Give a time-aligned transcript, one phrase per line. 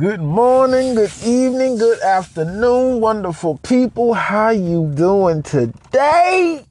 [0.00, 4.14] Good morning, good evening, good afternoon, wonderful people.
[4.14, 6.64] How you doing today?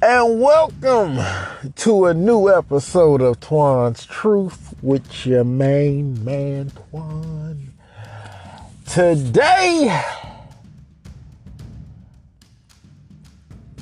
[0.00, 1.18] And welcome
[1.76, 7.58] to a new episode of Twan's Truth with your main man Twan.
[8.86, 10.02] Today,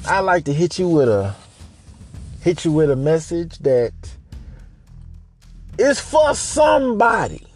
[0.05, 1.37] I like to hit you with a
[2.41, 3.93] hit you with a message that
[5.81, 7.47] is for somebody.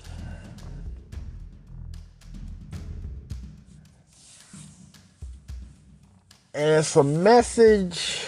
[6.55, 8.25] And it's a message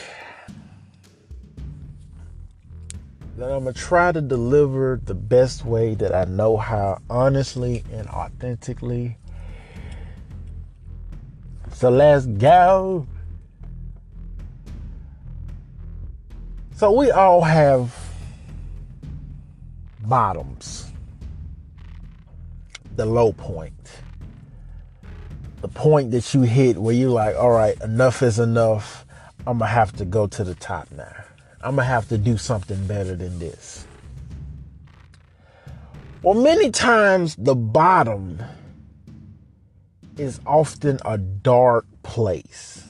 [3.37, 7.85] that I'm going to try to deliver the best way that I know how, honestly
[7.93, 9.17] and authentically.
[11.73, 13.07] So let's go.
[16.75, 18.06] So we all have
[20.09, 20.91] bottoms,
[22.95, 24.03] the low point,
[25.61, 29.05] the point that you hit where you're like, all right, enough is enough.
[29.41, 31.25] I'm going to have to go to the top now.
[31.61, 33.87] I'm going to have to do something better than this.
[36.23, 38.43] Well, many times the bottom
[40.17, 42.86] is often a dark place.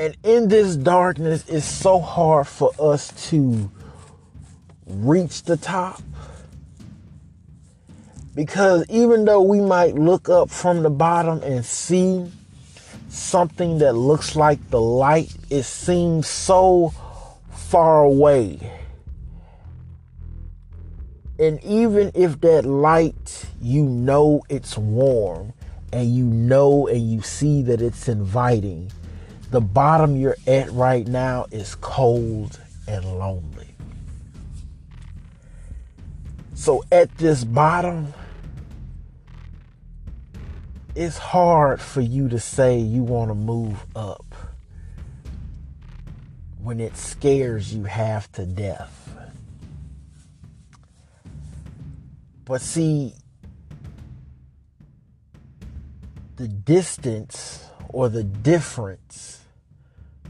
[0.00, 3.70] And in this darkness, it's so hard for us to
[4.86, 6.00] reach the top.
[8.34, 12.32] Because even though we might look up from the bottom and see
[13.10, 16.94] something that looks like the light, it seems so
[17.50, 18.58] far away.
[21.38, 25.52] And even if that light, you know it's warm
[25.92, 28.90] and you know and you see that it's inviting,
[29.50, 33.68] the bottom you're at right now is cold and lonely.
[36.54, 38.12] So at this bottom,
[40.94, 44.34] it's hard for you to say you want to move up
[46.62, 49.14] when it scares you half to death.
[52.44, 53.14] But see,
[56.36, 59.39] the distance or the difference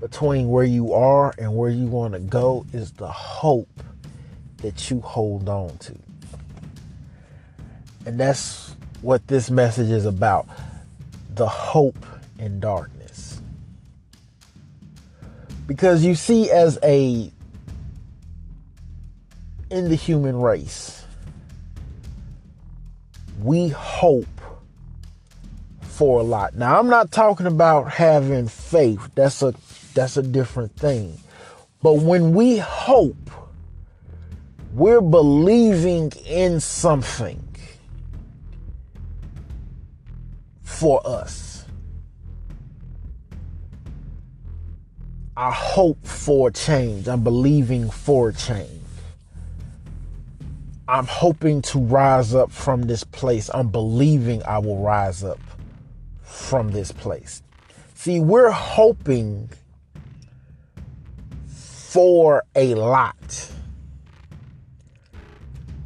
[0.00, 3.82] between where you are and where you want to go is the hope
[4.58, 5.94] that you hold on to.
[8.06, 10.48] And that's what this message is about
[11.34, 12.04] the hope
[12.38, 13.40] in darkness.
[15.66, 17.30] Because you see, as a
[19.70, 21.04] in the human race,
[23.42, 24.26] we hope
[25.82, 26.56] for a lot.
[26.56, 29.10] Now, I'm not talking about having faith.
[29.14, 29.52] That's a
[29.94, 31.18] that's a different thing.
[31.82, 33.30] But when we hope,
[34.72, 37.42] we're believing in something
[40.62, 41.64] for us.
[45.36, 47.08] I hope for change.
[47.08, 48.82] I'm believing for change.
[50.86, 53.48] I'm hoping to rise up from this place.
[53.54, 55.38] I'm believing I will rise up
[56.22, 57.42] from this place.
[57.94, 59.50] See, we're hoping
[61.90, 63.50] for a lot.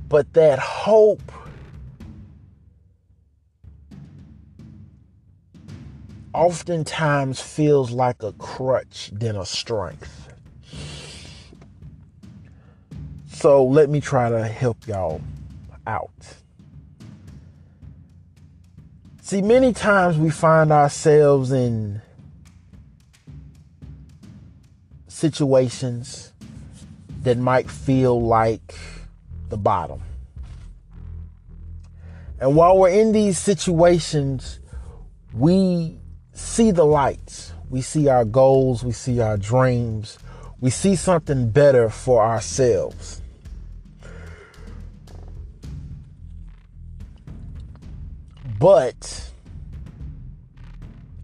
[0.06, 1.32] But that hope
[6.34, 10.28] oftentimes feels like a crutch than a strength.
[13.28, 15.22] So let me try to help y'all
[15.86, 16.10] out.
[19.22, 22.02] See, many times we find ourselves in
[25.14, 26.32] situations
[27.22, 28.74] that might feel like
[29.48, 30.02] the bottom.
[32.40, 34.58] And while we're in these situations,
[35.32, 35.98] we
[36.32, 37.52] see the lights.
[37.70, 38.82] We see our goals.
[38.82, 40.18] We see our dreams.
[40.60, 43.22] We see something better for ourselves.
[48.58, 49.30] But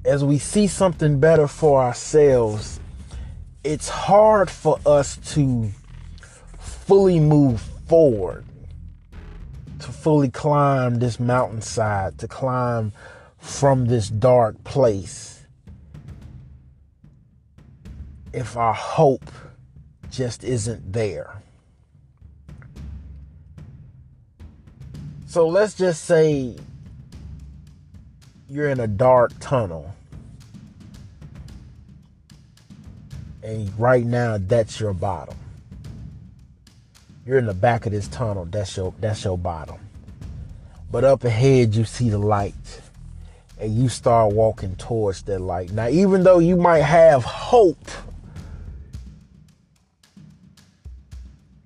[0.05, 2.80] as we see something better for ourselves,
[3.63, 5.71] it's hard for us to
[6.59, 8.45] fully move forward,
[9.81, 12.93] to fully climb this mountainside, to climb
[13.39, 15.47] from this dark place
[18.33, 19.31] if our hope
[20.11, 21.43] just isn't there.
[25.27, 26.57] So let's just say
[28.49, 29.95] you're in a dark tunnel.
[33.43, 35.37] And right now, that's your bottom.
[37.31, 38.45] You're in the back of this tunnel.
[38.47, 39.79] That's your that's your bottom.
[40.91, 42.81] But up ahead you see the light.
[43.61, 45.71] And you start walking towards that light.
[45.71, 47.89] Now even though you might have hope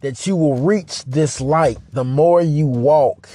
[0.00, 3.26] that you will reach this light, the more you walk,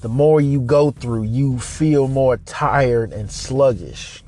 [0.00, 4.23] the more you go through, you feel more tired and sluggish.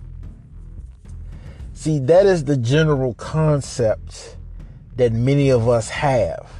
[1.86, 4.36] See, that is the general concept
[4.96, 6.50] that many of us have.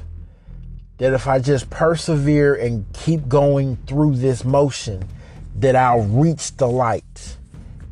[0.99, 5.02] That if I just persevere and keep going through this motion,
[5.56, 7.38] that I'll reach the light,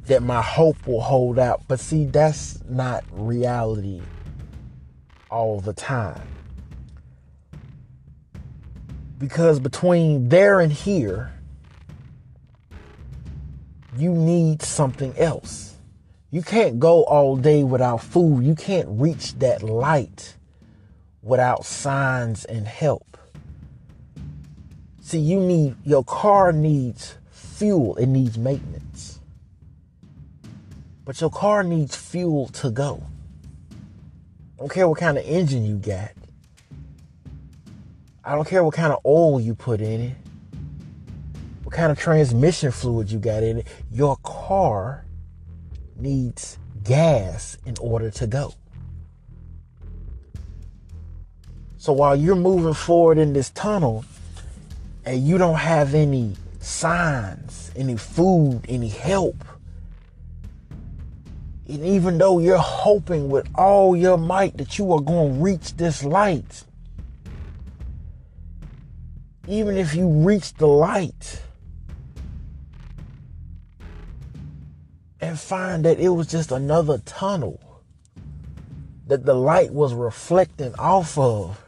[0.07, 1.63] that my hope will hold out.
[1.67, 4.01] But see, that's not reality
[5.29, 6.29] all the time.
[9.19, 11.33] Because between there and here,
[13.97, 15.74] you need something else.
[16.35, 18.43] You can't go all day without food.
[18.43, 20.35] You can't reach that light
[21.23, 23.17] without signs and help.
[25.01, 29.21] See, you need, your car needs fuel, it needs maintenance.
[31.05, 33.07] But your car needs fuel to go.
[33.71, 36.11] I don't care what kind of engine you got.
[38.25, 40.17] I don't care what kind of oil you put in it,
[41.63, 43.69] what kind of transmission fluid you got in it.
[43.93, 45.05] Your car
[45.97, 48.55] needs gas in order to go.
[51.77, 54.05] So while you're moving forward in this tunnel
[55.05, 59.37] and you don't have any signs, any food, any help,
[61.69, 65.77] and even though you're hoping with all your might that you are going to reach
[65.77, 66.65] this light,
[69.49, 71.43] even if you reach the light
[75.25, 77.59] and find that it was just another tunnel
[79.07, 81.63] that the light was reflecting off of,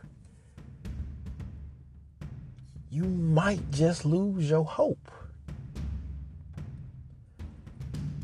[2.90, 5.10] you might just lose your hope.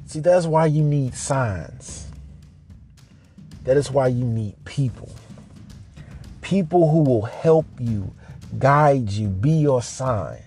[0.05, 2.09] See, that's why you need signs.
[3.65, 5.15] That is why you need people.
[6.43, 8.15] People who will help you
[8.59, 10.43] guide you, be your sign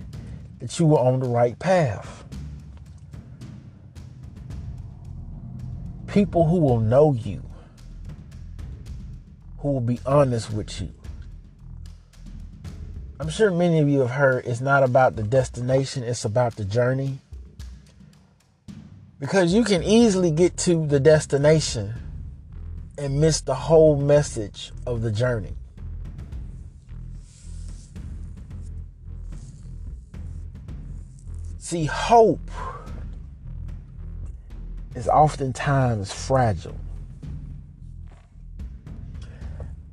[0.59, 2.24] that you are on the right path.
[6.15, 7.43] People who will know you,
[9.57, 10.93] who will be honest with you.
[13.19, 16.63] I'm sure many of you have heard it's not about the destination, it's about the
[16.63, 17.19] journey.
[19.19, 21.95] Because you can easily get to the destination
[22.97, 25.57] and miss the whole message of the journey.
[31.57, 32.49] See, hope
[34.95, 36.77] is oftentimes fragile.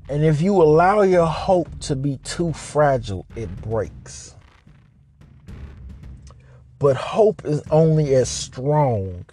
[0.08, 4.34] And if you allow your hope to be too fragile, it breaks.
[6.78, 9.24] But hope is only as strong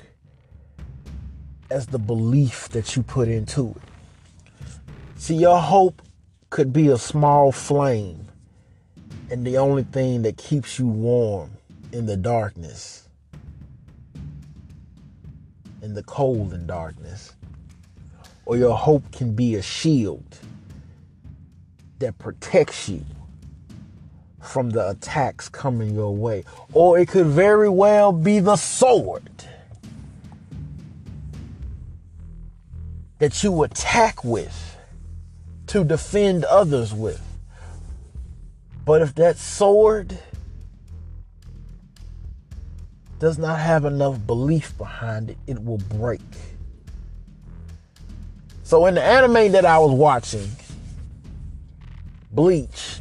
[1.70, 4.70] as the belief that you put into it.
[5.18, 6.02] See, your hope
[6.50, 8.28] could be a small flame,
[9.30, 11.52] and the only thing that keeps you warm
[11.92, 13.09] in the darkness,
[15.90, 17.34] in the cold and darkness.
[18.46, 20.38] Or your hope can be a shield
[21.98, 23.04] that protects you
[24.40, 26.44] from the attacks coming your way.
[26.74, 29.30] Or it could very well be the sword
[33.18, 34.78] that you attack with
[35.68, 37.22] to defend others with.
[38.86, 40.20] But if that sword
[43.20, 46.22] does not have enough belief behind it, it will break.
[48.64, 50.50] So in the anime that I was watching,
[52.32, 53.00] Bleach,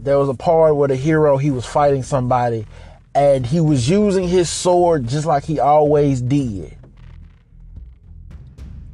[0.00, 2.66] there was a part where the hero he was fighting somebody
[3.14, 6.76] and he was using his sword just like he always did.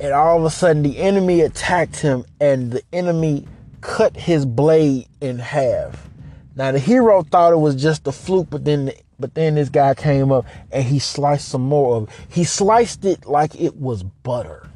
[0.00, 3.46] And all of a sudden the enemy attacked him and the enemy
[3.80, 6.08] cut his blade in half.
[6.56, 9.68] Now the hero thought it was just a fluke, but then the but then this
[9.68, 12.10] guy came up and he sliced some more of it.
[12.28, 14.68] He sliced it like it was butter.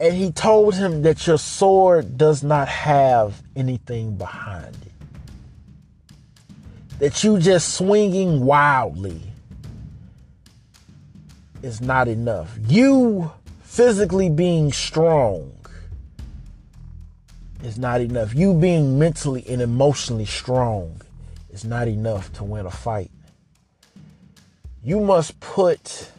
[0.00, 4.92] And he told him that your sword does not have anything behind it.
[6.98, 9.22] That you just swinging wildly
[11.62, 12.58] is not enough.
[12.66, 13.30] You
[13.62, 15.52] physically being strong
[17.62, 18.34] is not enough.
[18.34, 21.00] You being mentally and emotionally strong
[21.50, 23.10] is not enough to win a fight.
[24.82, 26.10] You must put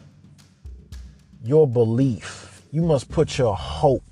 [1.42, 4.02] your belief, you must put your hope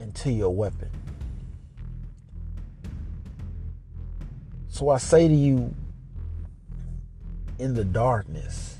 [0.00, 0.90] into your weapon.
[4.68, 5.74] So I say to you,
[7.58, 8.76] in the darkness,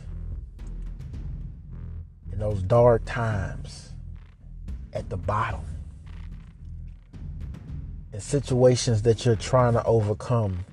[2.33, 3.89] in those dark times,
[4.92, 5.61] at the bottom,
[8.12, 10.64] in situations that you're trying to overcome,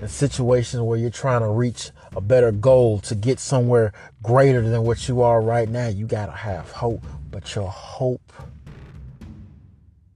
[0.00, 4.82] in situations where you're trying to reach a better goal to get somewhere greater than
[4.82, 7.04] what you are right now, you got to have hope.
[7.30, 8.32] But your hope,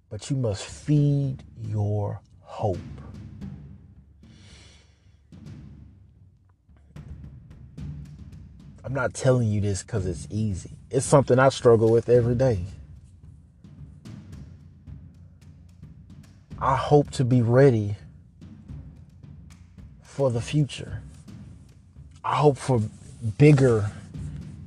[0.08, 2.78] but you must feed your hope.
[8.84, 10.78] I'm not telling you this because it's easy.
[10.90, 12.64] It's something I struggle with every day.
[16.60, 17.94] I hope to be ready
[20.02, 21.00] for the future.
[22.24, 22.82] I hope for
[23.38, 23.88] bigger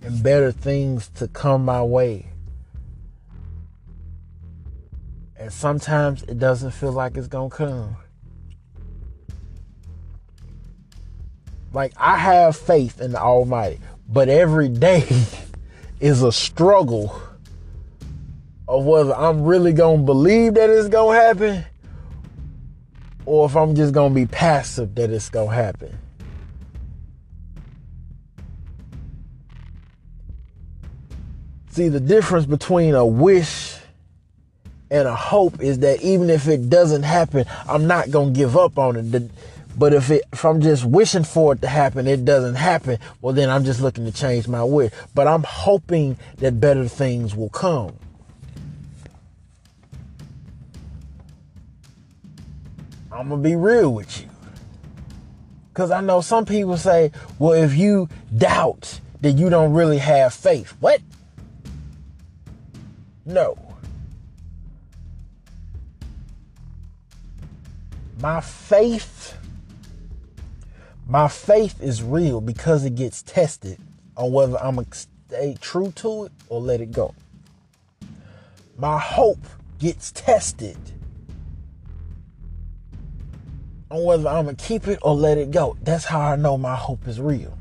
[0.02, 2.28] and better things to come my way.
[5.36, 7.98] And sometimes it doesn't feel like it's going to come.
[11.74, 15.06] Like I have faith in the Almighty, but every day
[16.00, 17.22] is a struggle
[18.66, 21.66] of whether I'm really going to believe that it's going to happen
[23.26, 25.98] or if I'm just going to be passive that it's going to happen.
[31.70, 33.78] See, the difference between a wish
[34.90, 38.58] and a hope is that even if it doesn't happen, I'm not going to give
[38.58, 39.32] up on it.
[39.78, 43.34] But if it, if I'm just wishing for it to happen, it doesn't happen, well,
[43.34, 44.92] then I'm just looking to change my wish.
[45.16, 47.96] But I'm hoping that better things will come.
[53.12, 54.28] I'm to be real with you.
[55.74, 60.34] Because I know some people say, well, if you doubt, then you don't really have
[60.34, 60.76] faith.
[60.80, 61.02] What?
[63.26, 63.58] No.
[68.20, 69.38] My faith,
[71.08, 73.78] my faith is real because it gets tested
[74.16, 77.16] on whether I'm to stay true to it or let it go.
[78.78, 79.44] My hope
[79.80, 80.78] gets tested
[83.92, 85.78] on whether I'm going to keep it or let it go.
[85.82, 87.58] That's how I know my hope is real.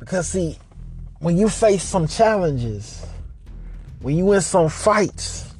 [0.00, 0.58] Because, see,
[1.20, 3.06] when you face some challenges,
[4.00, 5.54] when you in some fights,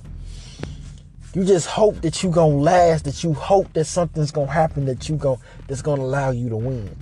[1.34, 5.08] you just hope that you gonna last, that you hope that something's gonna happen that
[5.08, 6.94] you go that's gonna allow you to win.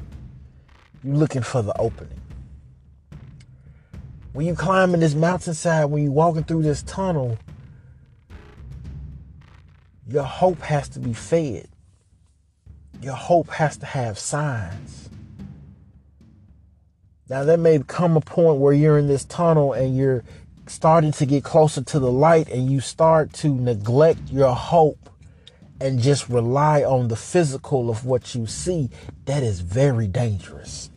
[1.03, 2.21] You looking for the opening.
[4.33, 7.37] When you climbing this mountainside, when you walking through this tunnel,
[10.13, 11.69] your hope has to be fed.
[13.01, 15.09] Your hope has to have signs.
[17.31, 20.23] Now, there may come a point where you're in this tunnel and you're
[20.67, 25.09] starting to get closer to the light and you start to neglect your hope
[25.81, 28.91] and just rely on the physical of what you see.
[29.25, 30.91] That is very dangerous.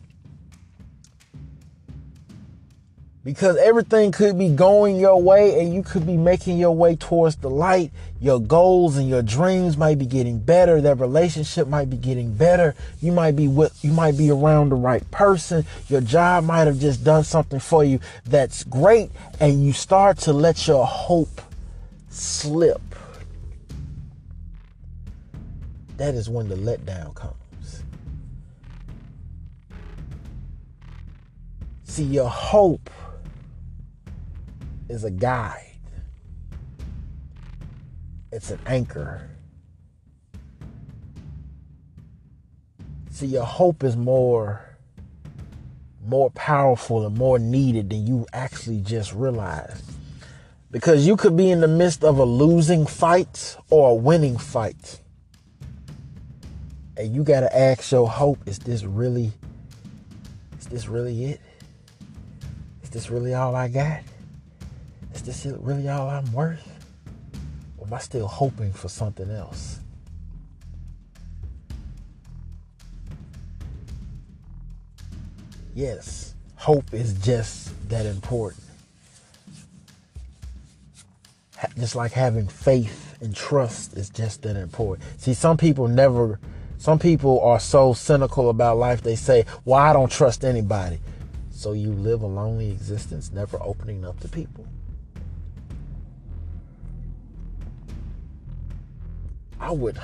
[3.26, 7.34] Because everything could be going your way and you could be making your way towards
[7.34, 7.90] the light.
[8.20, 10.80] Your goals and your dreams might be getting better.
[10.80, 12.76] That relationship might be getting better.
[13.02, 15.66] You might be with, you might be around the right person.
[15.88, 20.32] Your job might have just done something for you that's great and you start to
[20.32, 21.42] let your hope
[22.08, 22.80] slip.
[25.96, 27.34] That is when the letdown comes.
[31.82, 32.88] See, your hope
[34.88, 35.78] is a guide.
[38.32, 39.28] It's an anchor.
[43.10, 44.62] See, your hope is more
[46.06, 49.82] more powerful and more needed than you actually just realize.
[50.70, 55.00] Because you could be in the midst of a losing fight or a winning fight.
[56.96, 59.32] And you got to ask your hope, is this really
[60.58, 61.40] is this really it?
[62.82, 64.00] Is this really all I got?
[65.16, 66.84] Is this really all I'm worth?
[67.78, 69.80] Or am I still hoping for something else?
[75.74, 78.62] Yes, hope is just that important.
[81.78, 85.08] Just like having faith and trust is just that important.
[85.18, 86.38] See, some people never,
[86.76, 91.00] some people are so cynical about life, they say, Well, I don't trust anybody.
[91.50, 94.66] So you live a lonely existence, never opening up to people.
[99.66, 99.98] I would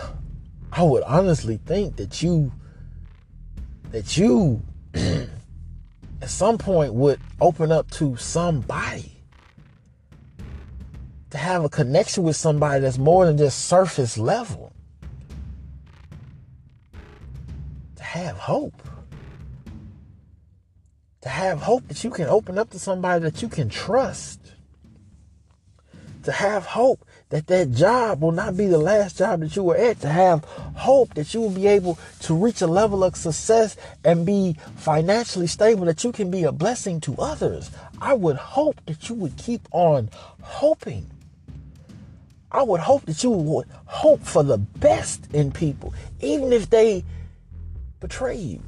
[0.73, 2.51] I would honestly think that you
[3.93, 4.61] that you
[4.95, 5.29] at
[6.27, 9.13] some point would open up to somebody.
[11.31, 14.73] to have a connection with somebody that's more than just surface level.
[17.97, 18.83] To have hope.
[21.21, 24.41] To have hope that you can open up to somebody that you can trust.
[26.25, 29.77] To have hope that that job will not be the last job that you were
[29.77, 29.99] at.
[30.03, 33.75] To have hope that you will be able to reach a level of success
[34.05, 37.71] and be financially stable, that you can be a blessing to others.
[38.03, 40.11] I would hope that you would keep on
[40.43, 41.11] hoping.
[42.51, 47.03] I would hope that you would hope for the best in people, even if they
[47.99, 48.61] betray you.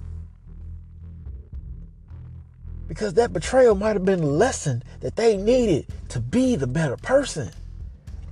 [2.88, 6.96] Because that betrayal might have been a lesson that they needed to be the better
[6.96, 7.50] person.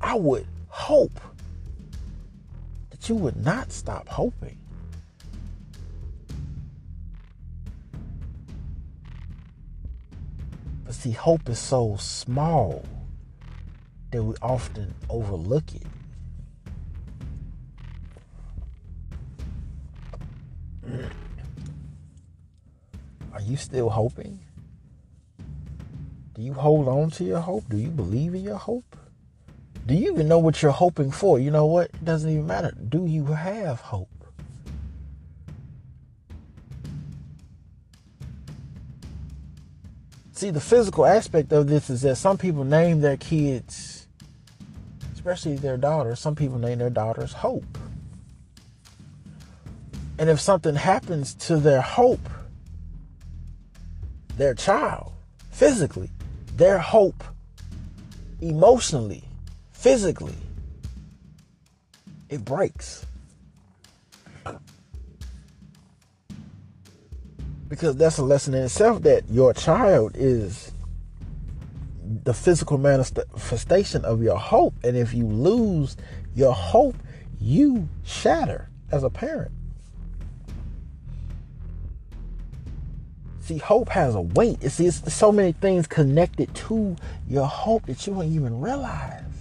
[0.02, 1.21] I would hope
[2.90, 4.59] that you would not stop hoping.
[10.85, 12.85] But see, hope is so small
[14.11, 15.87] that we often overlook it.
[23.32, 24.40] Are you still hoping?
[26.35, 27.68] Do you hold on to your hope?
[27.68, 28.97] Do you believe in your hope?
[29.87, 31.39] Do you even know what you're hoping for?
[31.39, 31.87] You know what?
[31.87, 32.73] It doesn't even matter.
[32.89, 34.09] Do you have hope?
[40.33, 44.09] See, the physical aspect of this is that some people name their kids,
[45.15, 47.79] especially their daughters, some people name their daughters Hope.
[50.19, 52.29] And if something happens to their hope,
[54.37, 55.12] their child,
[55.51, 56.11] physically,
[56.57, 57.23] their hope,
[58.41, 59.25] emotionally,
[59.83, 60.37] physically,
[62.29, 63.05] it breaks.
[67.69, 70.73] Because that's a lesson in itself that your child is
[72.25, 74.75] the physical manifestation of your hope.
[74.85, 75.97] And if you lose
[76.37, 76.95] your hope,
[77.40, 79.51] you shatter as a parent.
[83.40, 84.62] See, hope has a weight.
[84.71, 86.95] See, it's so many things connected to
[87.29, 89.32] your hope that you don't even realize.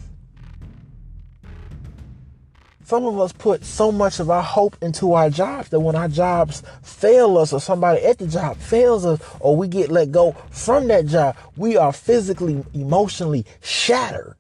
[2.92, 6.10] Some of us put so much of our hope into our jobs that when our
[6.10, 10.34] jobs fail us or somebody at the job fails us or we get let go
[10.50, 14.36] from that job, we are physically, emotionally shattered.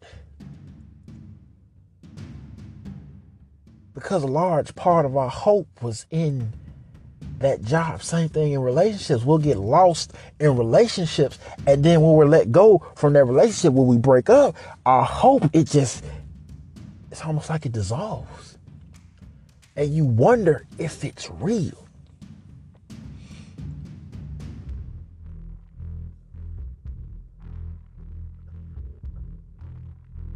[3.93, 6.51] Because a large part of our hope was in
[7.39, 8.03] that job.
[8.03, 9.23] Same thing in relationships.
[9.23, 10.11] We'll get lost
[10.41, 11.39] in relationships.
[11.65, 15.49] And then when we're let go from that relationship, when we break up, our hope,
[15.53, 16.03] it just
[17.11, 18.57] it's almost like it dissolves.
[19.75, 21.87] And you wonder if it's real.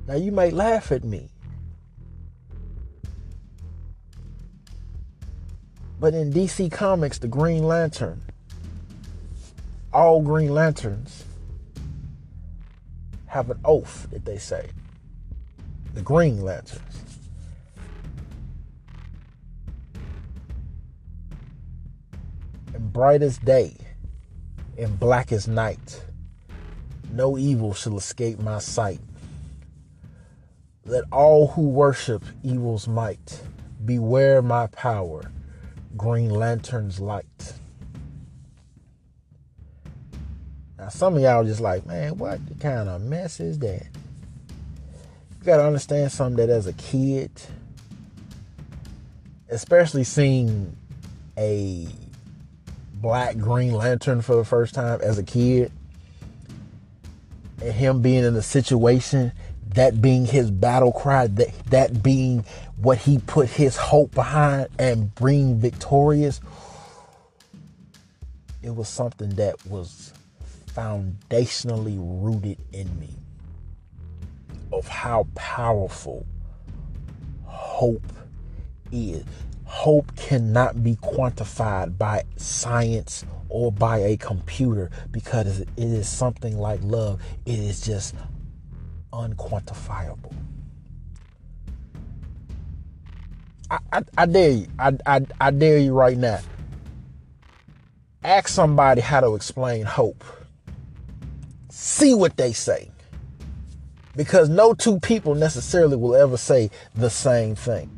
[0.07, 1.29] Now you might laugh at me.
[5.99, 8.21] But in DC Comics, the Green Lantern,
[9.93, 11.23] all Green Lanterns
[13.27, 14.69] have an oath that they say
[15.95, 16.81] the Green Lanterns.
[22.73, 23.77] In brightest day,
[24.77, 26.03] in blackest night,
[27.13, 28.99] no evil shall escape my sight.
[30.83, 33.41] Let all who worship evil's might
[33.85, 35.31] beware my power,
[35.95, 37.53] Green Lantern's light.
[40.77, 43.87] Now, some of y'all just like, man, what kind of mess is that?
[45.45, 47.29] You got to understand something that as a kid,
[49.47, 50.75] especially seeing
[51.37, 51.87] a
[52.95, 55.71] black Green Lantern for the first time as a kid,
[57.61, 59.31] and him being in a situation,
[59.75, 62.43] that being his battle cry, that, that being
[62.77, 66.41] what he put his hope behind and being victorious,
[68.63, 70.11] it was something that was
[70.73, 73.09] foundationally rooted in me
[74.75, 76.25] of how powerful
[77.45, 78.11] hope
[78.91, 79.23] is.
[79.63, 86.79] Hope cannot be quantified by science or by a computer because it is something like
[86.83, 87.21] love.
[87.45, 88.15] It is just
[89.11, 90.33] unquantifiable.
[93.71, 94.67] I, I, I dare you.
[94.77, 96.39] I, I, I dare you right now.
[98.23, 100.23] Ask somebody how to explain hope.
[101.69, 102.91] See what they say
[104.15, 107.89] because no two people necessarily will ever say the same thing.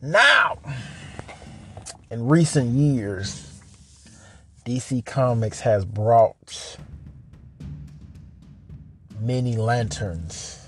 [0.00, 0.58] Now,
[2.10, 3.60] in recent years,
[4.64, 6.76] DC Comics has brought
[9.20, 10.66] many lanterns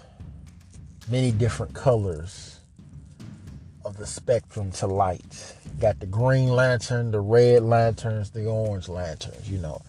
[1.11, 2.61] many different colors
[3.85, 5.55] of the spectrum to light.
[5.81, 9.81] Got the green lantern, the red lanterns, the orange lanterns, you know.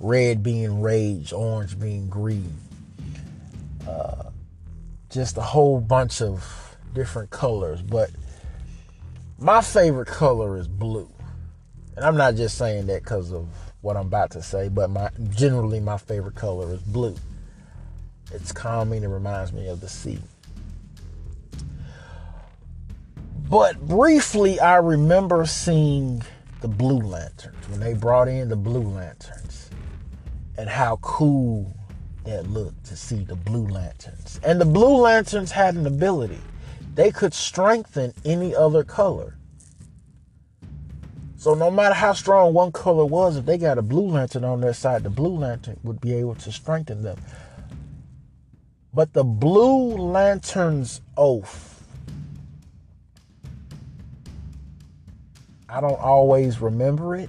[0.00, 2.52] Red being rage, orange being greed.
[5.18, 7.82] Just a whole bunch of different colors.
[7.82, 8.08] But
[9.36, 11.10] my favorite color is blue.
[11.96, 13.48] And I'm not just saying that because of
[13.80, 17.16] what I'm about to say, but my generally my favorite color is blue.
[18.30, 20.20] It's calming, it reminds me of the sea.
[23.50, 26.22] But briefly, I remember seeing
[26.60, 29.68] the Blue Lanterns when they brought in the Blue Lanterns
[30.56, 31.74] and how cool
[32.28, 34.40] that looked to see the Blue Lanterns.
[34.44, 36.40] And the Blue Lanterns had an ability,
[36.94, 39.36] they could strengthen any other color.
[41.36, 44.60] So no matter how strong one color was, if they got a blue lantern on
[44.60, 47.16] their side, the blue lantern would be able to strengthen them.
[48.92, 51.68] But the blue lantern's oath
[55.70, 57.28] I don't always remember it,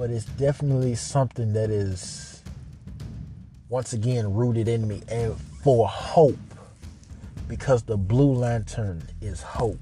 [0.00, 2.42] but it's definitely something that is
[3.68, 6.38] once again rooted in me and for hope
[7.46, 9.78] because the blue lantern is hope.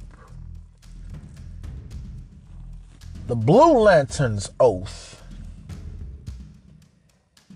[3.29, 5.23] The blue lantern's oath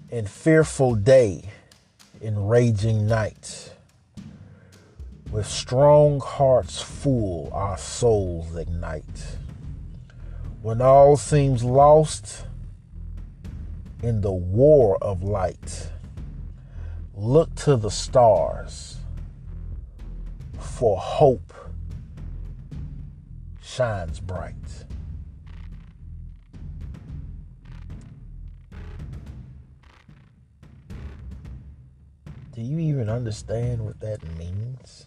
[0.08, 1.50] in fearful day,
[2.20, 3.72] in raging night
[5.32, 9.36] with strong hearts full, our souls ignite.
[10.62, 12.44] When all seems lost
[14.02, 15.90] in the war of light,
[17.14, 18.98] look to the stars,
[20.58, 21.52] for hope
[23.62, 24.54] shines bright.
[32.52, 35.06] Do you even understand what that means?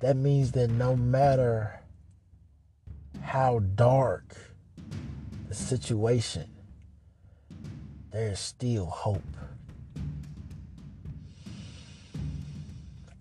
[0.00, 1.80] that means that no matter
[3.20, 4.47] how dark
[5.48, 6.44] the situation,
[8.12, 9.22] there's still hope.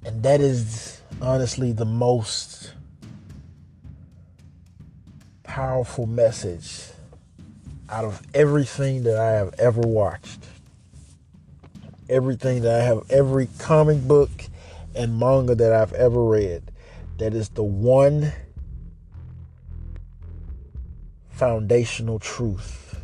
[0.05, 2.73] And that is honestly the most
[5.43, 6.83] powerful message
[7.89, 10.39] out of everything that I have ever watched.
[12.09, 14.29] Everything that I have, every comic book
[14.95, 16.71] and manga that I've ever read.
[17.17, 18.31] That is the one
[21.37, 22.99] foundational truth.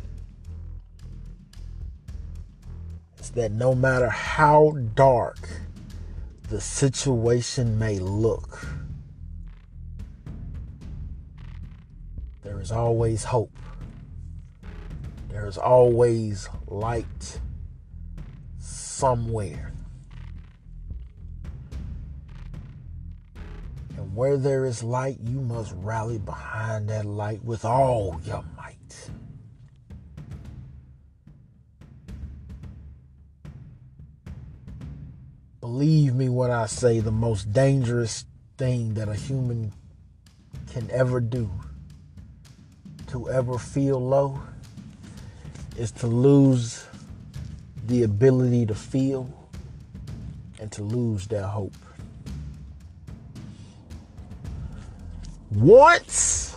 [3.16, 5.48] It's that no matter how dark
[6.48, 8.66] the situation may look,
[12.42, 13.56] there is always hope.
[15.28, 17.38] There is always light
[18.58, 19.73] somewhere.
[24.14, 29.10] Where there is light, you must rally behind that light with all your might.
[35.60, 38.24] Believe me when I say the most dangerous
[38.56, 39.72] thing that a human
[40.72, 41.50] can ever do
[43.08, 44.40] to ever feel low
[45.76, 46.84] is to lose
[47.86, 49.28] the ability to feel
[50.60, 51.74] and to lose their hope.
[55.54, 56.56] Once,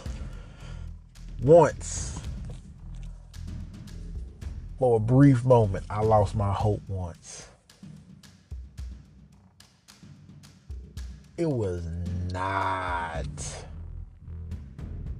[1.43, 2.19] once,
[4.79, 7.47] for a brief moment, I lost my hope once.
[11.37, 11.83] It was
[12.31, 13.27] not,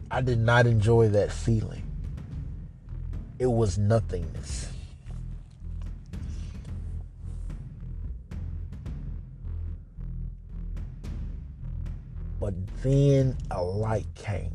[0.10, 1.84] I did not enjoy that feeling.
[3.38, 4.70] It was nothingness.
[12.82, 14.52] Then a light came.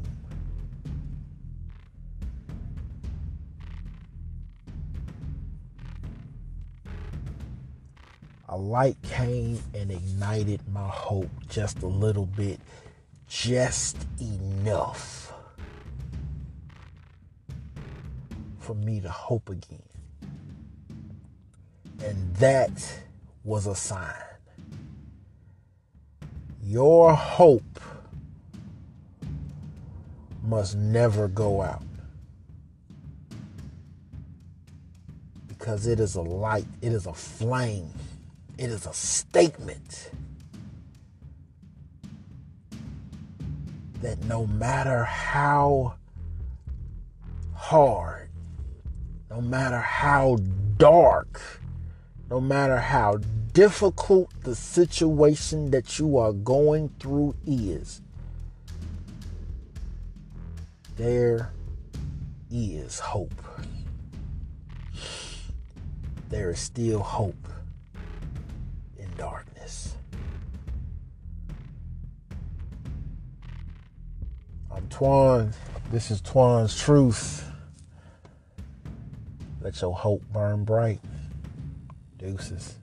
[8.48, 12.60] A light came and ignited my hope just a little bit,
[13.26, 15.32] just enough
[18.58, 19.82] for me to hope again.
[22.04, 23.00] And that
[23.42, 24.14] was a sign.
[26.62, 27.80] Your hope
[30.42, 31.82] must never go out.
[35.46, 37.90] Because it is a light, it is a flame,
[38.58, 40.10] it is a statement
[44.00, 45.94] that no matter how
[47.54, 48.28] hard,
[49.30, 50.38] no matter how
[50.76, 51.40] dark
[52.32, 53.18] no matter how
[53.52, 58.00] difficult the situation that you are going through is,
[60.96, 61.52] there
[62.50, 63.34] is hope.
[66.28, 67.48] There is still hope
[68.98, 69.96] in darkness.
[74.70, 75.52] I'm Twan.
[75.90, 77.50] This is Twan's Truth.
[79.60, 81.00] Let your hope burn bright.
[82.18, 82.76] Deuces.